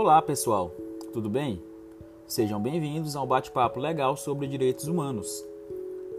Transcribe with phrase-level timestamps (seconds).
[0.00, 0.70] Olá pessoal,
[1.12, 1.60] tudo bem?
[2.24, 5.44] Sejam bem-vindos a um bate-papo legal sobre direitos humanos,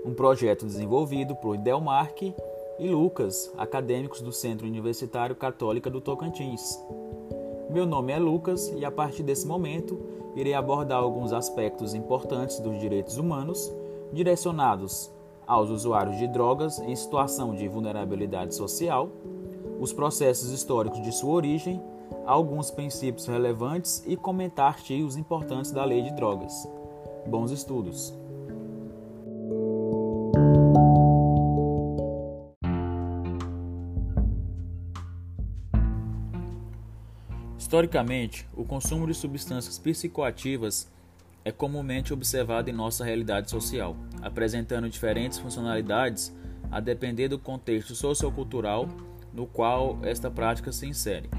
[0.04, 2.36] um projeto desenvolvido por Delmarque
[2.78, 6.78] e Lucas, acadêmicos do Centro Universitário Católica do Tocantins.
[7.70, 9.98] Meu nome é Lucas e a partir desse momento
[10.36, 13.74] irei abordar alguns aspectos importantes dos direitos humanos
[14.12, 15.10] direcionados
[15.48, 19.10] aos usuários de drogas em situação de vulnerabilidade social,
[19.80, 21.82] os processos históricos de sua origem
[22.26, 26.68] alguns princípios relevantes e comentar artigos importantes da lei de drogas.
[27.28, 28.14] Bons estudos!
[37.58, 40.88] Historicamente, o consumo de substâncias psicoativas
[41.46, 46.36] é comumente observado em nossa realidade social, apresentando diferentes funcionalidades
[46.72, 48.88] a depender do contexto sociocultural
[49.34, 51.30] no qual esta prática se insere.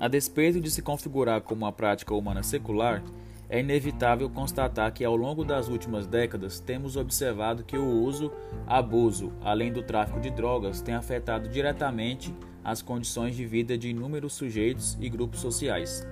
[0.00, 3.02] A despeito de se configurar como uma prática humana secular,
[3.48, 8.32] é inevitável constatar que ao longo das últimas décadas temos observado que o uso,
[8.66, 14.32] abuso, além do tráfico de drogas, tem afetado diretamente as condições de vida de inúmeros
[14.32, 16.06] sujeitos e grupos sociais.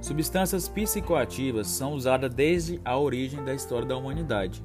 [0.00, 4.62] Substâncias psicoativas são usadas desde a origem da história da humanidade.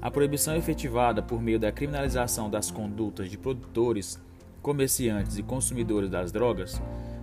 [0.00, 4.18] A proibição efetivada por meio da criminalização das condutas de produtores,
[4.62, 6.80] comerciantes e consumidores das drogas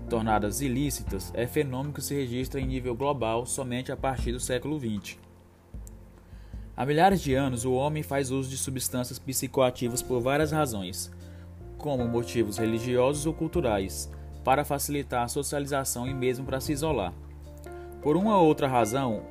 [0.08, 4.80] tornadas ilícitas é fenômeno que se registra em nível global somente a partir do século
[4.80, 5.18] XX.
[6.76, 11.12] Há milhares de anos, o homem faz uso de substâncias psicoativas por várias razões,
[11.78, 14.10] como motivos religiosos ou culturais,
[14.44, 17.14] para facilitar a socialização e mesmo para se isolar.
[18.02, 19.24] Por uma ou outra razão,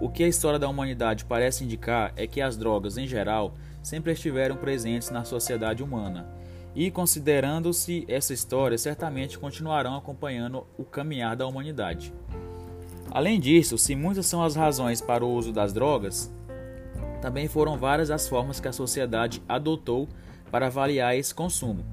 [0.00, 4.12] o que a história da humanidade parece indicar é que as drogas, em geral, sempre
[4.12, 6.41] estiveram presentes na sociedade humana
[6.74, 12.12] e, considerando-se essa história, certamente continuarão acompanhando o caminhar da humanidade.
[13.10, 16.32] Além disso, se muitas são as razões para o uso das drogas,
[17.20, 20.08] também foram várias as formas que a sociedade adotou
[20.50, 21.84] para avaliar esse consumo.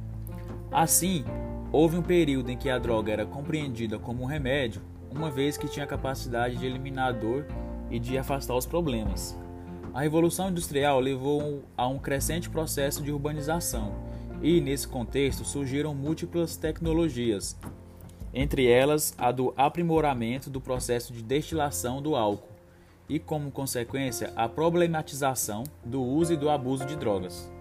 [0.72, 1.26] Assim,
[1.72, 4.82] houve um período em que a droga era compreendida como um remédio,
[5.12, 7.46] uma vez que tinha a capacidade de eliminar a dor
[7.92, 9.38] e de afastar os problemas.
[9.94, 14.09] A Revolução Industrial levou a um crescente processo de urbanização
[14.42, 17.58] e, nesse contexto, surgiram múltiplas tecnologias,
[18.34, 22.50] entre elas a do aprimoramento do processo de destilação do álcool
[23.08, 27.52] e, como consequência, a problematização do uso e do abuso de drogas.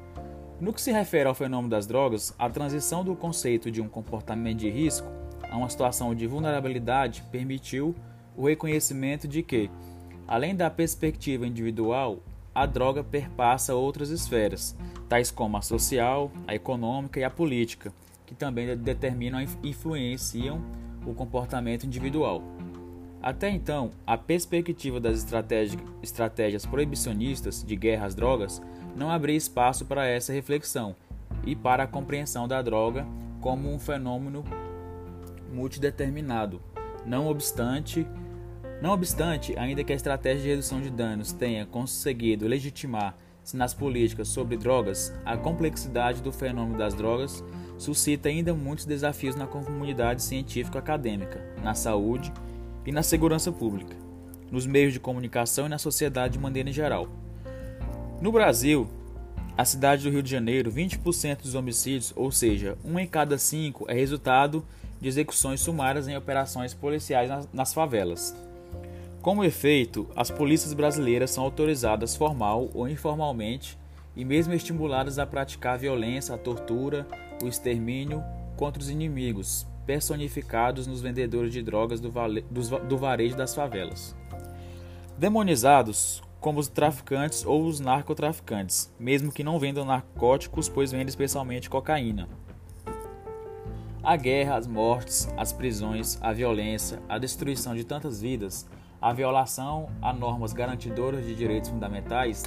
[0.61, 4.59] No que se refere ao fenômeno das drogas, a transição do conceito de um comportamento
[4.59, 5.09] de risco
[5.51, 7.95] a uma situação de vulnerabilidade permitiu
[8.37, 9.71] o reconhecimento de que,
[10.27, 12.19] além da perspectiva individual,
[12.61, 14.77] a droga perpassa outras esferas,
[15.09, 17.93] tais como a social, a econômica e a política,
[18.27, 20.61] que também determinam e influenciam
[21.07, 22.43] o comportamento individual.
[23.23, 25.25] Até então, a perspectiva das
[26.03, 28.61] estratégias proibicionistas de guerra às drogas
[28.97, 30.97] não abria espaço para essa reflexão
[31.47, 33.07] e para a compreensão da droga
[33.41, 34.43] como um fenômeno
[35.53, 36.61] multideterminado.
[37.07, 38.05] Não obstante,
[38.81, 43.17] não obstante, ainda que a estratégia de redução de danos tenha conseguido legitimar
[43.55, 47.43] nas políticas sobre drogas, a complexidade do fenômeno das drogas
[47.79, 52.33] suscita ainda muitos desafios na comunidade científico-acadêmica, na saúde
[52.85, 53.97] e na segurança pública,
[54.51, 57.09] nos meios de comunicação e na sociedade de maneira geral.
[58.21, 58.89] No Brasil,
[59.57, 63.87] a cidade do Rio de Janeiro, 20% dos homicídios, ou seja, um em cada cinco,
[63.89, 64.65] é resultado
[65.01, 68.37] de execuções sumárias em operações policiais nas favelas.
[69.21, 73.77] Como efeito, as polícias brasileiras são autorizadas formal ou informalmente
[74.15, 77.07] e mesmo estimuladas a praticar a violência, a tortura,
[77.43, 78.23] o extermínio
[78.57, 84.15] contra os inimigos, personificados nos vendedores de drogas do, vale, do, varejo das favelas.
[85.17, 91.69] Demonizados como os traficantes ou os narcotraficantes, mesmo que não vendam narcóticos, pois vendem especialmente
[91.69, 92.29] cocaína.
[94.01, 98.65] A guerra, as mortes, as prisões, a violência, a destruição de tantas vidas
[99.01, 102.45] a violação a normas garantidoras de direitos fundamentais,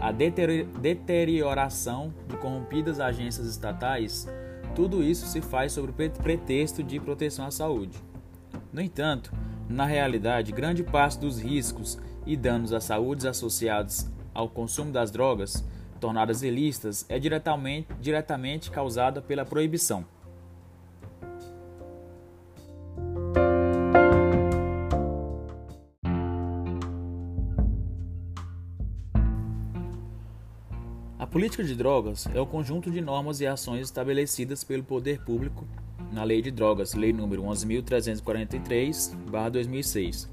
[0.00, 4.28] a deterioração de corrompidas agências estatais,
[4.74, 7.96] tudo isso se faz sob o pretexto de proteção à saúde.
[8.72, 9.32] No entanto,
[9.68, 15.64] na realidade, grande parte dos riscos e danos à saúde associados ao consumo das drogas,
[16.00, 20.04] tornadas ilícitas, é diretamente, diretamente causada pela proibição.
[31.44, 35.66] Política de drogas é o conjunto de normas e ações estabelecidas pelo poder público
[36.10, 37.36] na Lei de Drogas, Lei nº
[37.84, 40.26] 11.343-2006.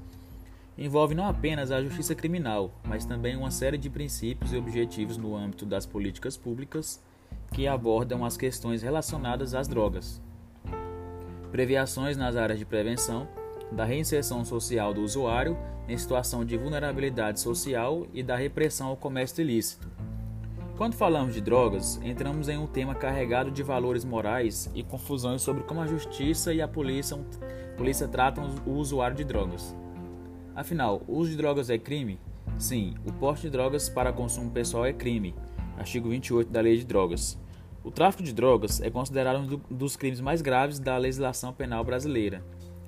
[0.78, 5.36] Envolve não apenas a justiça criminal, mas também uma série de princípios e objetivos no
[5.36, 6.98] âmbito das políticas públicas
[7.52, 10.18] que abordam as questões relacionadas às drogas.
[11.50, 13.28] Previações nas áreas de prevenção,
[13.70, 19.42] da reinserção social do usuário em situação de vulnerabilidade social e da repressão ao comércio
[19.42, 19.91] ilícito.
[20.76, 25.62] Quando falamos de drogas, entramos em um tema carregado de valores morais e confusões sobre
[25.64, 27.18] como a justiça e a polícia,
[27.76, 29.76] polícia tratam o usuário de drogas.
[30.54, 32.18] Afinal, o uso de drogas é crime?
[32.58, 35.34] Sim, o porte de drogas para consumo pessoal é crime.
[35.76, 37.38] Artigo 28 da Lei de Drogas.
[37.84, 42.42] O tráfico de drogas é considerado um dos crimes mais graves da legislação penal brasileira.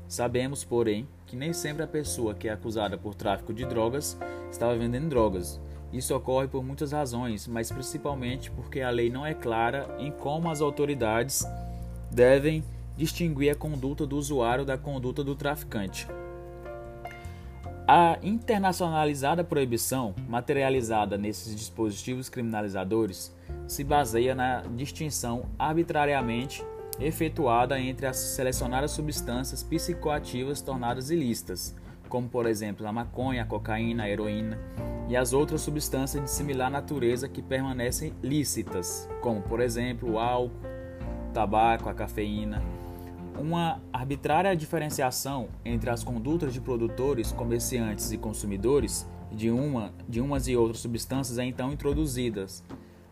[0.09, 4.19] Sabemos, porém, que nem sempre a pessoa que é acusada por tráfico de drogas
[4.51, 5.61] estava vendendo drogas.
[5.95, 10.51] Isso ocorre por muitas razões, mas principalmente porque a lei não é clara em como
[10.51, 11.47] as autoridades
[12.11, 12.65] devem
[12.97, 16.09] distinguir a conduta do usuário da conduta do traficante.
[17.87, 23.33] A internacionalizada proibição, materializada nesses dispositivos criminalizadores,
[23.69, 26.65] se baseia na distinção arbitrariamente
[26.99, 31.75] efetuada entre as selecionadas substâncias psicoativas tornadas ilícitas,
[32.15, 34.57] como por exemplo a maconha, a cocaína, a heroína,
[35.09, 40.55] e as outras substâncias de similar natureza que permanecem lícitas, como por exemplo o álcool,
[41.29, 42.63] o tabaco, a cafeína.
[43.37, 50.47] Uma arbitrária diferenciação entre as condutas de produtores, comerciantes e consumidores de, uma, de umas
[50.47, 52.63] e outras substâncias é então introduzidas,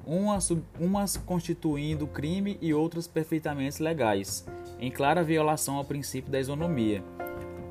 [0.07, 4.47] umas, umas constituindo crime e outras perfeitamente legais,
[4.79, 7.03] em clara violação ao princípio da isonomia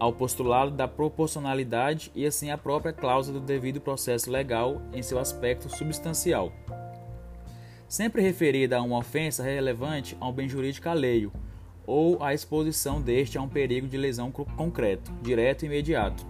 [0.01, 5.19] ao postulado da proporcionalidade e assim à própria cláusula do devido processo legal em seu
[5.19, 6.51] aspecto substancial.
[7.88, 11.31] Sempre referida a uma ofensa relevante a um bem jurídico alheio
[11.86, 16.25] ou a exposição deste a um perigo de lesão concreto, direto e imediato.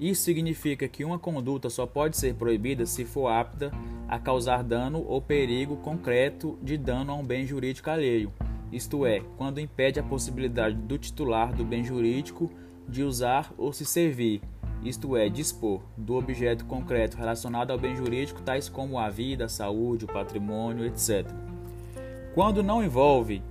[0.00, 3.70] Isso significa que uma conduta só pode ser proibida se for apta
[4.08, 8.32] a causar dano ou perigo concreto de dano a um bem jurídico alheio,
[8.72, 12.50] isto é, quando impede a possibilidade do titular do bem jurídico
[12.88, 14.42] de usar ou se servir,
[14.82, 19.48] isto é, dispor, do objeto concreto relacionado ao bem jurídico, tais como a vida, a
[19.48, 21.26] saúde, o patrimônio, etc.
[22.34, 23.42] Quando não envolve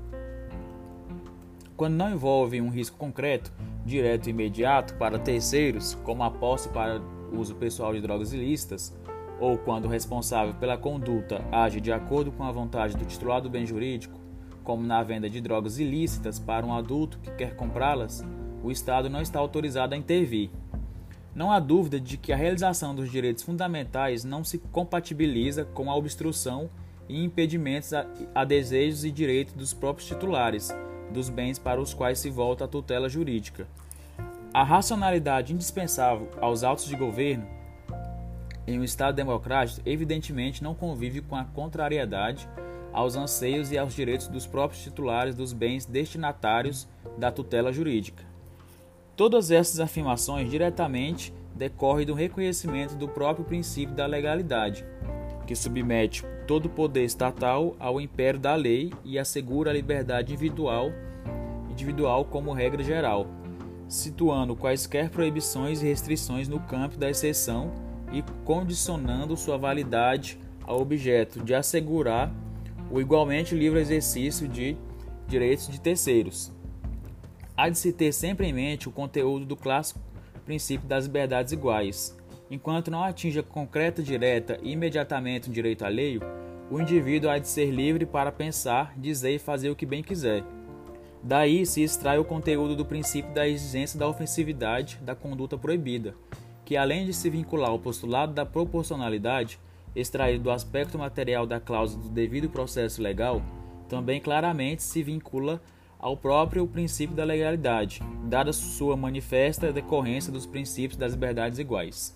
[1.76, 3.52] quando não envolve um risco concreto,
[3.84, 7.02] direto e imediato para terceiros, como a posse para
[7.32, 8.96] uso pessoal de drogas ilícitas,
[9.40, 13.50] ou quando o responsável pela conduta age de acordo com a vontade do titular do
[13.50, 14.20] bem jurídico,
[14.64, 18.24] como na venda de drogas ilícitas para um adulto que quer comprá-las,
[18.64, 20.50] o Estado não está autorizado a intervir.
[21.36, 25.96] Não há dúvida de que a realização dos direitos fundamentais não se compatibiliza com a
[25.96, 26.70] obstrução
[27.10, 27.92] e impedimentos
[28.34, 30.74] a, desejos e direitos dos próprios titulares
[31.12, 33.68] dos bens para os quais se volta a tutela jurídica.
[34.54, 37.46] A racionalidade indispensável aos autos de governo
[38.66, 42.48] em um Estado democrático evidentemente não convive com a contrariedade
[42.94, 46.88] aos anseios e aos direitos dos próprios titulares dos bens destinatários
[47.18, 48.33] da tutela jurídica.
[49.16, 54.84] Todas essas afirmações diretamente decorrem do reconhecimento do próprio princípio da legalidade,
[55.46, 60.92] que submete todo o poder estatal ao império da lei e assegura a liberdade individual,
[61.70, 63.28] individual como regra geral,
[63.88, 67.72] situando quaisquer proibições e restrições no campo da exceção
[68.12, 72.34] e condicionando sua validade ao objeto de assegurar
[72.90, 74.78] o igualmente livre exercício de
[75.28, 76.53] direitos de terceiros.
[77.56, 80.00] Há de se ter sempre em mente o conteúdo do clássico
[80.44, 82.18] princípio das liberdades iguais.
[82.50, 86.22] Enquanto não atinja concreta, direta e imediatamente um direito alheio,
[86.70, 90.44] o indivíduo há de ser livre para pensar, dizer e fazer o que bem quiser.
[91.22, 96.16] Daí se extrai o conteúdo do princípio da exigência da ofensividade da conduta proibida,
[96.66, 99.60] que além de se vincular ao postulado da proporcionalidade,
[99.96, 103.42] extraído do aspecto material da cláusula do devido processo legal,
[103.88, 105.62] também claramente se vincula
[106.04, 112.14] ao próprio princípio da legalidade, dada sua manifesta decorrência dos princípios das liberdades iguais.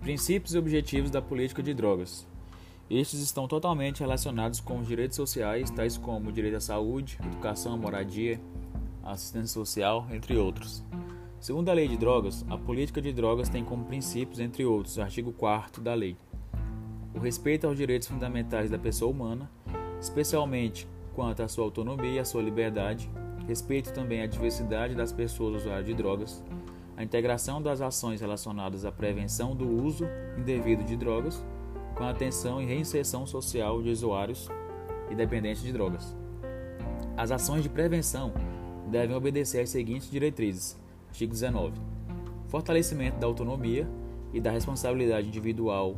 [0.00, 2.26] Princípios e objetivos da política de drogas.
[2.90, 7.78] Estes estão totalmente relacionados com os direitos sociais, tais como o direito à saúde, educação,
[7.78, 8.40] moradia,
[9.04, 10.82] assistência social, entre outros.
[11.42, 15.02] Segundo a Lei de Drogas, a política de drogas tem como princípios, entre outros, o
[15.02, 16.16] artigo 4 da lei,
[17.12, 19.50] o respeito aos direitos fundamentais da pessoa humana,
[20.00, 23.10] especialmente quanto à sua autonomia e à sua liberdade,
[23.44, 26.44] respeito também à diversidade das pessoas usuárias de drogas,
[26.96, 30.04] a integração das ações relacionadas à prevenção do uso
[30.38, 31.44] indevido de drogas
[31.96, 34.48] com a atenção e reinserção social de usuários
[35.10, 36.16] e dependentes de drogas.
[37.16, 38.32] As ações de prevenção
[38.88, 40.80] devem obedecer às seguintes diretrizes.
[41.12, 41.74] Artigo 19.
[42.48, 43.86] Fortalecimento da autonomia
[44.32, 45.94] e da responsabilidade individual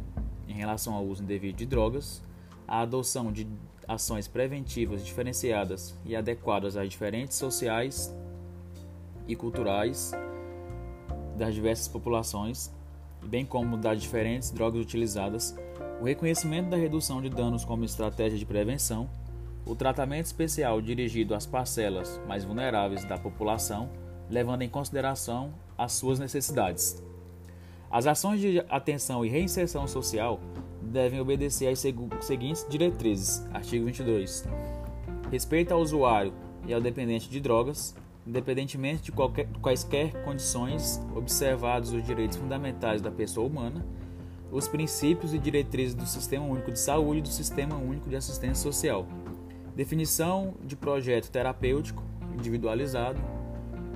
[0.48, 2.20] em relação ao uso indevido de drogas,
[2.66, 3.46] a adoção de
[3.86, 8.12] ações preventivas diferenciadas e adequadas às diferentes sociais
[9.28, 10.10] e culturais
[11.38, 12.72] das diversas populações,
[13.24, 15.56] bem como das diferentes drogas utilizadas,
[16.00, 19.08] o reconhecimento da redução de danos como estratégia de prevenção,
[19.64, 23.88] o tratamento especial dirigido às parcelas mais vulneráveis da população,
[24.30, 27.02] levando em consideração as suas necessidades.
[27.90, 30.40] As ações de atenção e reinserção social
[30.82, 33.46] devem obedecer às seguintes diretrizes.
[33.52, 34.44] Artigo 22.
[35.30, 36.32] Respeito ao usuário
[36.66, 37.94] e ao dependente de drogas,
[38.26, 43.84] independentemente de qualquer, quaisquer condições, observados os direitos fundamentais da pessoa humana,
[44.50, 48.56] os princípios e diretrizes do Sistema Único de Saúde e do Sistema Único de Assistência
[48.56, 49.06] Social.
[49.74, 52.02] Definição de projeto terapêutico
[52.36, 53.20] individualizado,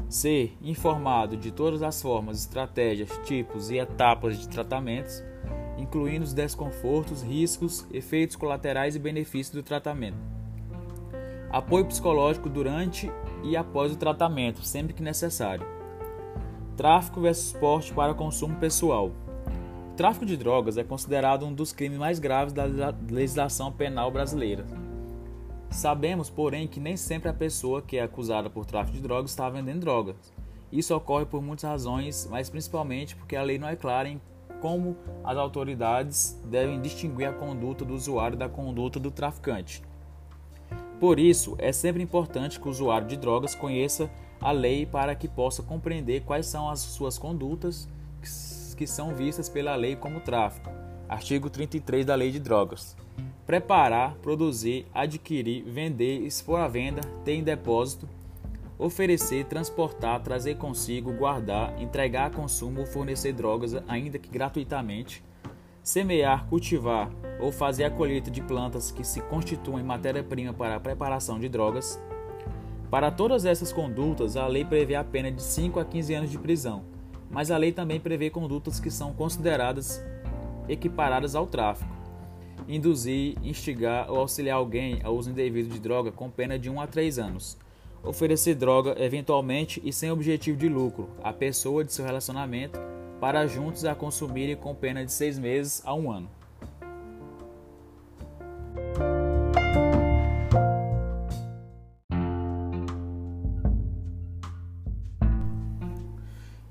[0.09, 5.23] ser informado de todas as formas, estratégias, tipos e etapas de tratamentos,
[5.79, 10.19] incluindo os desconfortos, riscos, efeitos colaterais e benefícios do tratamento.
[11.51, 13.11] Apoio psicológico durante
[13.43, 15.75] e após o tratamento, sempre que necessário
[16.77, 19.13] Tráfico versus porte para consumo pessoal.
[19.93, 22.65] O tráfico de drogas é considerado um dos crimes mais graves da
[23.09, 24.67] legislação penal brasileira.
[25.71, 29.49] Sabemos, porém, que nem sempre a pessoa que é acusada por tráfico de drogas está
[29.49, 30.17] vendendo drogas.
[30.73, 34.21] Isso ocorre por muitas razões, mas principalmente porque a lei não é clara em
[34.65, 39.83] como as autoridades devem distinguir a conduta do usuário da conduta do traficante.
[40.99, 45.29] Por isso, é sempre importante que o usuário de drogas conheça a lei para que
[45.29, 47.87] possa compreender quais são as suas condutas
[48.75, 50.71] que são vistas pela lei como tráfico.
[51.07, 52.97] Artigo 33 da Lei de Drogas.
[53.45, 58.09] Preparar, produzir, adquirir, vender, expor à venda, ter em depósito,
[58.79, 65.23] oferecer, transportar, trazer consigo, guardar, entregar a consumo ou fornecer drogas, ainda que gratuitamente,
[65.83, 71.39] semear, cultivar ou fazer a colheita de plantas que se constituem matéria-prima para a preparação
[71.39, 72.01] de drogas,
[72.95, 76.39] para todas essas condutas, a lei prevê a pena de 5 a 15 anos de
[76.39, 76.85] prisão,
[77.29, 80.01] mas a lei também prevê condutas que são consideradas
[80.69, 81.93] equiparadas ao tráfico.
[82.69, 86.87] Induzir, instigar ou auxiliar alguém ao uso indevido de droga com pena de 1 a
[86.87, 87.59] 3 anos.
[88.05, 92.79] Oferecer droga, eventualmente e sem objetivo de lucro, à pessoa de seu relacionamento
[93.19, 96.31] para juntos a consumirem com pena de 6 meses a 1 ano.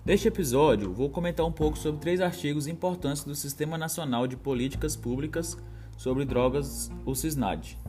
[0.06, 4.96] Neste episódio, vou comentar um pouco sobre três artigos importantes do Sistema Nacional de Políticas
[4.96, 5.58] Públicas
[5.98, 7.80] sobre Drogas, o SISNAD.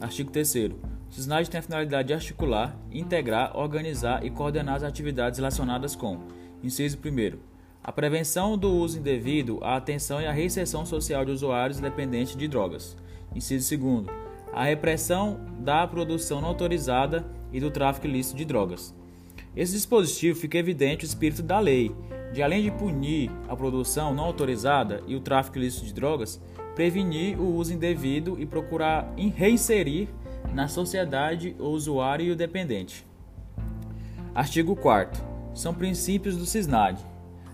[0.00, 0.95] Artigo 3.
[1.10, 6.18] O SISNAD tem a finalidade de articular, integrar, organizar e coordenar as atividades relacionadas com:
[6.62, 7.38] inciso 1.
[7.82, 12.48] A prevenção do uso indevido, a atenção e a reinserção social de usuários dependentes de
[12.48, 12.96] drogas.
[13.34, 14.06] Inciso 2.
[14.52, 18.94] A repressão da produção não autorizada e do tráfico ilícito de drogas.
[19.54, 21.94] Esse dispositivo fica evidente o espírito da lei,
[22.32, 26.40] de além de punir a produção não autorizada e o tráfico ilícito de drogas,
[26.74, 30.08] prevenir o uso indevido e procurar reinserir
[30.56, 33.04] na sociedade o usuário e o dependente.
[34.34, 35.22] Artigo 4
[35.54, 37.04] São princípios do CISNAD.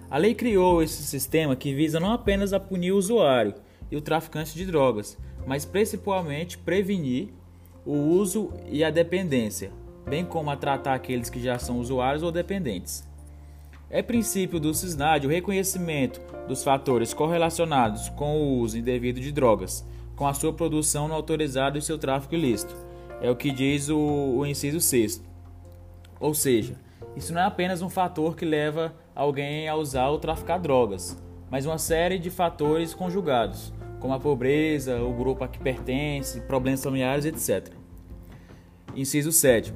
[0.09, 3.55] A lei criou esse sistema que visa não apenas a punir o usuário
[3.91, 7.31] e o traficante de drogas, mas principalmente prevenir
[7.85, 9.73] o uso e a dependência,
[10.09, 13.05] bem como a tratar aqueles que já são usuários ou dependentes.
[13.91, 19.85] É princípio do CISNAD o reconhecimento dos fatores correlacionados com o uso indevido de drogas,
[20.15, 22.92] com a sua produção não autorizada e seu tráfico ilícito.
[23.23, 25.23] É o que diz o, o inciso 6.
[26.19, 26.75] Ou seja,
[27.17, 31.17] Isso não é apenas um fator que leva alguém a usar ou traficar drogas,
[31.51, 36.83] mas uma série de fatores conjugados, como a pobreza, o grupo a que pertence, problemas
[36.83, 37.73] familiares, etc.
[38.97, 39.73] Inciso 7.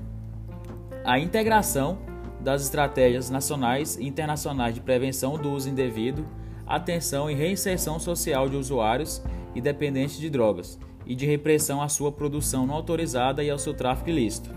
[1.04, 1.98] A integração
[2.40, 6.26] das estratégias nacionais e internacionais de prevenção do uso indevido,
[6.66, 9.22] atenção e reinserção social de usuários
[9.54, 13.72] e dependentes de drogas e de repressão à sua produção não autorizada e ao seu
[13.72, 14.50] tráfico ilícito.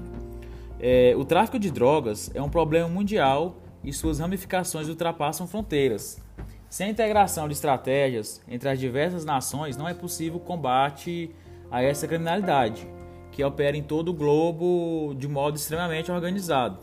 [0.79, 6.21] É, o tráfico de drogas é um problema mundial e suas ramificações ultrapassam fronteiras.
[6.69, 11.31] Sem a integração de estratégias entre as diversas nações, não é possível combate
[11.71, 12.87] a essa criminalidade,
[13.31, 16.77] que opera em todo o globo de modo extremamente organizado.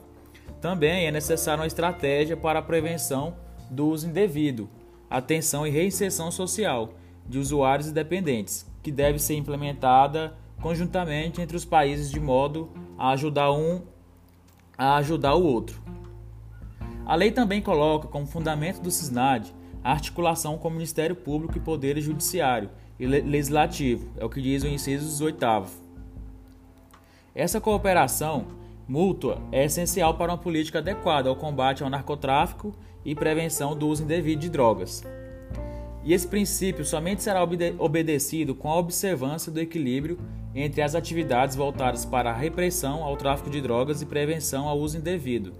[0.61, 3.35] Também é necessária uma estratégia para a prevenção
[3.70, 4.68] do uso indevido,
[5.08, 6.90] atenção e reinserção social
[7.28, 13.11] de usuários e dependentes, que deve ser implementada conjuntamente entre os países de modo a
[13.11, 13.83] ajudar um
[14.78, 15.83] a ajudar o outro.
[17.05, 19.52] A lei também coloca como fundamento do SISNAD
[19.83, 24.62] a articulação com o Ministério Público e Poder Judiciário e Legislativo, é o que diz
[24.62, 25.45] o inciso 8.
[27.35, 28.47] Essa cooperação
[28.87, 32.73] mútua é essencial para uma política adequada ao combate ao narcotráfico
[33.05, 35.02] e prevenção do uso indevido de drogas.
[36.07, 40.21] E esse princípio somente será obedecido com a observância do equilíbrio
[40.55, 44.97] entre as atividades voltadas para a repressão ao tráfico de drogas e prevenção ao uso
[44.97, 45.53] indevido.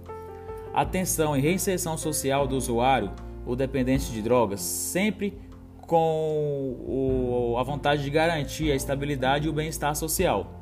[0.73, 3.11] Atenção e reinserção social do usuário
[3.45, 5.37] ou dependente de drogas, sempre
[5.81, 10.53] com o, a vontade de garantir a estabilidade e o bem-estar social.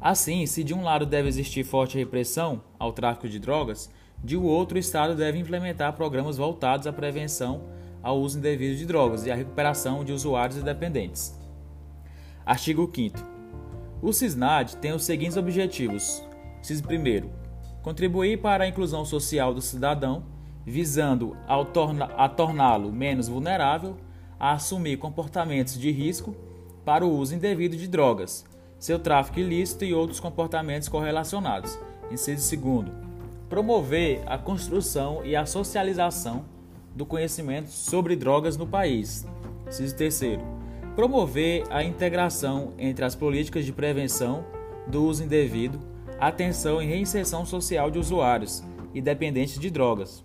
[0.00, 3.88] Assim, se de um lado deve existir forte repressão ao tráfico de drogas,
[4.22, 9.24] de outro o Estado deve implementar programas voltados à prevenção ao uso indevido de drogas
[9.24, 11.38] e à recuperação de usuários e dependentes.
[12.44, 13.18] Artigo 5
[14.02, 16.22] O CISNAD tem os seguintes objetivos.
[16.60, 17.30] CIS primeiro,
[17.82, 20.24] contribuir para a inclusão social do cidadão,
[20.64, 21.36] visando
[21.72, 23.96] torna, a torná-lo menos vulnerável
[24.38, 26.34] a assumir comportamentos de risco
[26.84, 28.44] para o uso indevido de drogas,
[28.78, 31.78] seu tráfico ilícito e outros comportamentos correlacionados.
[32.10, 32.92] Inciso segundo,
[33.48, 36.44] promover a construção e a socialização
[36.94, 39.26] do conhecimento sobre drogas no país.
[39.66, 40.42] Inciso terceiro,
[40.94, 44.44] promover a integração entre as políticas de prevenção
[44.86, 45.80] do uso indevido,
[46.20, 48.62] atenção e reinserção social de usuários
[48.94, 50.24] e dependentes de drogas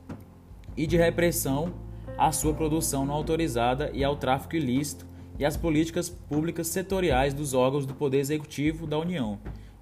[0.75, 1.73] e de repressão
[2.17, 5.05] à sua produção não autorizada e ao tráfico ilícito
[5.39, 9.39] e às políticas públicas setoriais dos órgãos do Poder Executivo da União,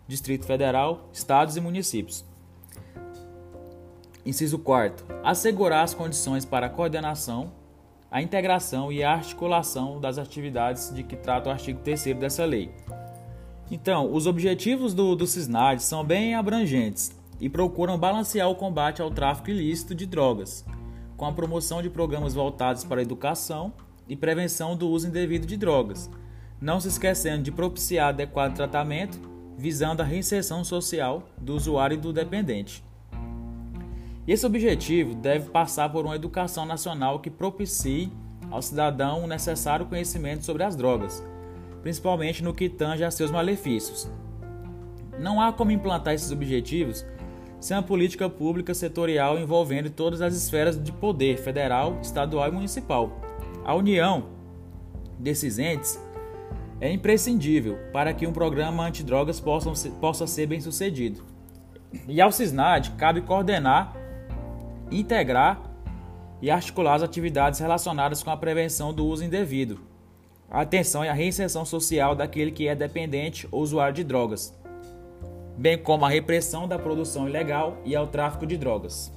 [0.08, 2.26] Distrito Federal, Estados e municípios.
[4.25, 5.05] Inciso 4.
[5.23, 7.51] Assegurar as condições para a coordenação
[8.15, 12.71] a integração e a articulação das atividades de que trata o artigo 3 dessa lei.
[13.69, 17.11] Então, os objetivos do, do CISNAD são bem abrangentes
[17.41, 20.63] e procuram balancear o combate ao tráfico ilícito de drogas,
[21.17, 23.73] com a promoção de programas voltados para a educação
[24.07, 26.09] e prevenção do uso indevido de drogas,
[26.61, 29.19] não se esquecendo de propiciar adequado tratamento
[29.57, 32.81] visando a reinserção social do usuário e do dependente.
[34.27, 38.11] E esse objetivo deve passar por uma educação nacional que propicie
[38.49, 41.23] ao cidadão o necessário conhecimento sobre as drogas,
[41.81, 44.09] principalmente no que tange a seus malefícios.
[45.19, 47.05] Não há como implantar esses objetivos
[47.59, 53.21] sem uma política pública setorial envolvendo todas as esferas de poder federal, estadual e municipal.
[53.63, 54.25] A união
[55.17, 55.99] desses entes
[56.81, 61.23] é imprescindível para que um programa antidrogas possa, possa ser bem sucedido.
[62.07, 64.05] E ao CISNAD cabe coordenar
[64.91, 65.62] integrar
[66.41, 69.80] e articular as atividades relacionadas com a prevenção do uso indevido,
[70.50, 74.54] a atenção e a reinserção social daquele que é dependente ou usuário de drogas,
[75.58, 79.14] bem como a repressão da produção ilegal e ao tráfico de drogas.